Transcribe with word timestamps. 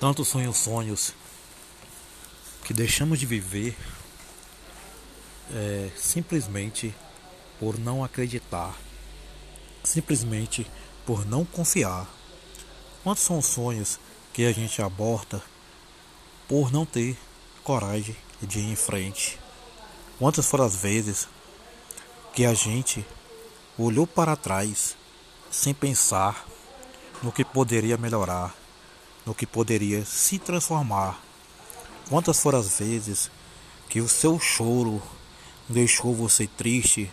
Tantos 0.00 0.28
sonhos, 0.28 0.56
sonhos 0.56 1.12
que 2.64 2.72
deixamos 2.72 3.18
de 3.18 3.26
viver 3.26 3.76
é, 5.52 5.90
simplesmente 5.94 6.94
por 7.58 7.78
não 7.78 8.02
acreditar, 8.02 8.74
simplesmente 9.84 10.66
por 11.04 11.26
não 11.26 11.44
confiar. 11.44 12.08
Quantos 13.04 13.24
são 13.24 13.36
os 13.36 13.44
sonhos 13.44 14.00
que 14.32 14.46
a 14.46 14.52
gente 14.52 14.80
aborta 14.80 15.42
por 16.48 16.72
não 16.72 16.86
ter 16.86 17.14
coragem 17.62 18.16
de 18.40 18.58
ir 18.58 18.72
em 18.72 18.76
frente? 18.76 19.38
Quantas 20.18 20.46
foram 20.46 20.64
as 20.64 20.76
vezes 20.76 21.28
que 22.32 22.46
a 22.46 22.54
gente 22.54 23.04
olhou 23.76 24.06
para 24.06 24.34
trás 24.34 24.96
sem 25.50 25.74
pensar 25.74 26.46
no 27.22 27.30
que 27.30 27.44
poderia 27.44 27.98
melhorar? 27.98 28.58
No 29.30 29.34
que 29.34 29.46
poderia 29.46 30.04
se 30.04 30.40
transformar. 30.40 31.22
Quantas 32.08 32.40
foram 32.40 32.58
as 32.58 32.80
vezes 32.80 33.30
que 33.88 34.00
o 34.00 34.08
seu 34.08 34.40
choro 34.40 35.00
deixou 35.68 36.12
você 36.12 36.48
triste 36.48 37.08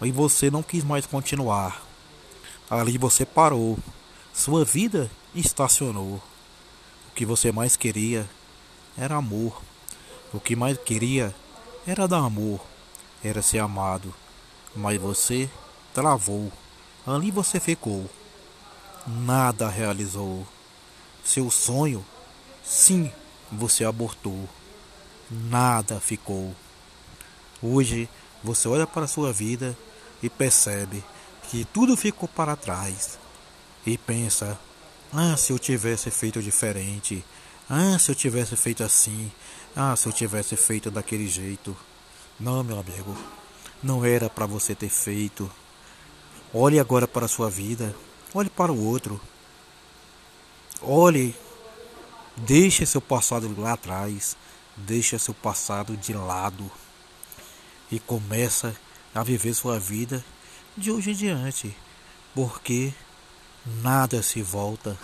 e 0.00 0.10
você 0.10 0.50
não 0.50 0.62
quis 0.62 0.82
mais 0.82 1.04
continuar? 1.04 1.84
Ali 2.70 2.96
você 2.96 3.26
parou, 3.26 3.78
sua 4.32 4.64
vida 4.64 5.10
estacionou. 5.34 6.14
O 6.14 7.14
que 7.14 7.26
você 7.26 7.52
mais 7.52 7.76
queria 7.76 8.26
era 8.96 9.16
amor. 9.16 9.60
O 10.32 10.40
que 10.40 10.56
mais 10.56 10.78
queria 10.78 11.34
era 11.86 12.08
dar 12.08 12.24
amor, 12.24 12.64
era 13.22 13.42
ser 13.42 13.58
amado. 13.58 14.14
Mas 14.74 14.98
você 14.98 15.50
travou. 15.92 16.50
Ali 17.06 17.30
você 17.30 17.60
ficou. 17.60 18.08
Nada 19.06 19.68
realizou. 19.68 20.46
Seu 21.24 21.50
sonho, 21.50 22.04
sim, 22.64 23.12
você 23.50 23.84
abortou. 23.84 24.48
Nada 25.30 26.00
ficou. 26.00 26.54
Hoje 27.62 28.08
você 28.42 28.66
olha 28.68 28.86
para 28.86 29.04
a 29.04 29.08
sua 29.08 29.32
vida 29.32 29.76
e 30.22 30.28
percebe 30.28 31.04
que 31.50 31.64
tudo 31.64 31.96
ficou 31.96 32.28
para 32.28 32.56
trás. 32.56 33.18
E 33.86 33.96
pensa: 33.96 34.58
ah, 35.12 35.36
se 35.36 35.52
eu 35.52 35.58
tivesse 35.58 36.10
feito 36.10 36.40
diferente. 36.42 37.24
Ah, 37.68 37.98
se 37.98 38.10
eu 38.10 38.14
tivesse 38.14 38.56
feito 38.56 38.82
assim. 38.82 39.30
Ah, 39.74 39.94
se 39.96 40.06
eu 40.06 40.12
tivesse 40.12 40.56
feito 40.56 40.90
daquele 40.90 41.26
jeito. 41.26 41.76
Não, 42.38 42.62
meu 42.62 42.78
amigo, 42.78 43.16
não 43.82 44.04
era 44.04 44.30
para 44.30 44.46
você 44.46 44.74
ter 44.74 44.88
feito. 44.88 45.50
Olhe 46.54 46.78
agora 46.78 47.06
para 47.06 47.26
a 47.26 47.28
sua 47.28 47.50
vida. 47.50 47.94
Olhe 48.32 48.48
para 48.48 48.72
o 48.72 48.86
outro. 48.86 49.20
Olhe, 50.82 51.36
deixe 52.38 52.86
seu 52.86 53.02
passado 53.02 53.54
lá 53.60 53.74
atrás, 53.74 54.34
deixe 54.74 55.18
seu 55.18 55.34
passado 55.34 55.94
de 55.94 56.14
lado 56.14 56.70
e 57.92 58.00
começa 58.00 58.74
a 59.14 59.22
viver 59.22 59.52
sua 59.52 59.78
vida 59.78 60.24
de 60.74 60.90
hoje 60.90 61.10
em 61.10 61.14
diante, 61.14 61.76
porque 62.34 62.94
nada 63.82 64.22
se 64.22 64.40
volta, 64.40 64.98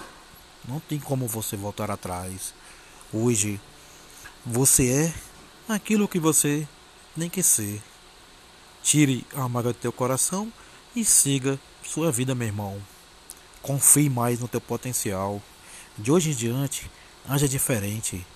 não 0.66 0.80
tem 0.80 0.98
como 0.98 1.26
você 1.26 1.58
voltar 1.58 1.90
atrás. 1.90 2.54
Hoje 3.12 3.60
você 4.46 5.12
é 5.68 5.74
aquilo 5.74 6.08
que 6.08 6.18
você 6.18 6.66
nem 7.14 7.28
quer 7.28 7.44
ser. 7.44 7.82
Tire 8.82 9.26
a 9.34 9.46
mágoa 9.46 9.74
do 9.74 9.78
teu 9.78 9.92
coração 9.92 10.50
e 10.94 11.04
siga 11.04 11.58
sua 11.82 12.10
vida, 12.10 12.34
meu 12.34 12.46
irmão. 12.46 12.82
Confie 13.60 14.08
mais 14.08 14.40
no 14.40 14.48
teu 14.48 14.60
potencial. 14.60 15.42
De 15.98 16.12
hoje 16.12 16.30
em 16.30 16.34
diante, 16.34 16.90
haja 17.26 17.48
diferente. 17.48 18.26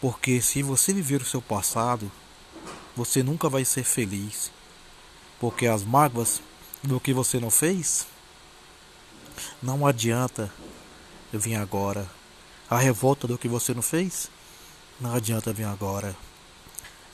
Porque 0.00 0.40
se 0.42 0.62
você 0.62 0.92
viver 0.92 1.22
o 1.22 1.24
seu 1.24 1.40
passado, 1.40 2.10
você 2.96 3.22
nunca 3.22 3.48
vai 3.48 3.64
ser 3.64 3.84
feliz. 3.84 4.50
Porque 5.38 5.66
as 5.66 5.84
mágoas 5.84 6.42
do 6.82 6.98
que 6.98 7.12
você 7.12 7.38
não 7.38 7.50
fez, 7.50 8.06
não 9.62 9.86
adianta 9.86 10.52
vir 11.32 11.54
agora. 11.54 12.08
A 12.68 12.78
revolta 12.78 13.28
do 13.28 13.38
que 13.38 13.48
você 13.48 13.72
não 13.72 13.82
fez, 13.82 14.28
não 15.00 15.14
adianta 15.14 15.52
vir 15.52 15.64
agora. 15.64 16.16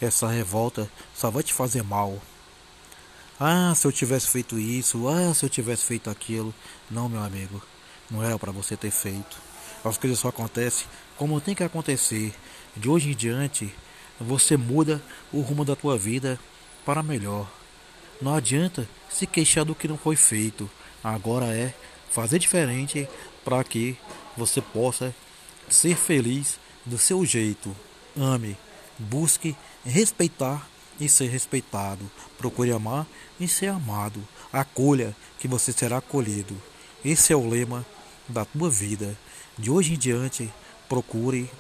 Essa 0.01 0.29
revolta 0.29 0.91
só 1.15 1.31
vai 1.31 1.43
te 1.43 1.53
fazer 1.53 1.83
mal. 1.83 2.19
Ah, 3.39 3.73
se 3.75 3.87
eu 3.87 3.93
tivesse 3.93 4.29
feito 4.29 4.59
isso, 4.59 5.09
ah, 5.09 5.35
se 5.35 5.45
eu 5.45 5.51
tivesse 5.51 5.85
feito 5.85 6.09
aquilo. 6.09 6.55
Não, 6.91 7.09
meu 7.09 7.23
amigo, 7.23 7.63
não 8.11 8.23
era 8.23 8.39
para 8.39 8.51
você 8.51 8.77
ter 8.77 8.91
feito. 8.91 9.48
As 9.85 9.97
coisas 9.97 10.19
só 10.19 10.29
acontecem 10.29 10.87
como 11.17 11.41
tem 11.41 11.55
que 11.55 11.65
acontecer. 11.65 12.35
De 12.77 12.89
hoje 12.89 13.11
em 13.11 13.15
diante, 13.15 13.75
você 14.21 14.57
muda 14.57 15.03
o 15.33 15.41
rumo 15.41 15.65
da 15.65 15.77
tua 15.77 15.97
vida 15.97 16.39
para 16.85 17.03
melhor. 17.03 17.51
Não 18.21 18.35
adianta 18.35 18.89
se 19.09 19.27
queixar 19.27 19.65
do 19.65 19.75
que 19.75 19.89
não 19.89 19.97
foi 19.97 20.17
feito. 20.17 20.69
Agora 21.03 21.47
é 21.47 21.73
fazer 22.11 22.39
diferente 22.39 23.09
para 23.45 23.63
que 23.63 23.97
você 24.37 24.61
possa 24.61 25.15
ser 25.69 25.97
feliz 25.97 26.59
do 26.85 26.99
seu 26.99 27.25
jeito. 27.25 27.75
Ame, 28.17 28.57
busque 28.99 29.57
respeitar 29.85 30.69
e 31.01 31.09
ser 31.09 31.29
respeitado. 31.29 32.11
Procure 32.37 32.73
amar 32.73 33.07
e 33.39 33.47
ser 33.47 33.69
amado. 33.69 34.27
Acolha 34.53 35.15
que 35.39 35.47
você 35.47 35.73
será 35.73 35.99
acolhido. 35.99 36.57
Esse 37.05 37.33
é 37.33 37.37
o 37.37 37.49
lema 37.49 37.87
da 38.29 38.45
tua 38.45 38.71
vida. 38.71 39.17
De 39.57 39.71
hoje 39.71 39.95
em 39.95 39.99
diante, 39.99 40.53
procure 40.89 41.51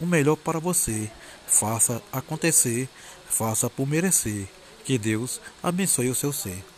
o 0.00 0.06
melhor 0.06 0.36
para 0.36 0.58
você. 0.58 1.10
Faça 1.46 2.02
acontecer, 2.12 2.88
faça 3.28 3.68
por 3.68 3.86
merecer. 3.86 4.46
Que 4.84 4.98
Deus 4.98 5.40
abençoe 5.62 6.08
o 6.08 6.14
seu 6.14 6.32
ser. 6.32 6.71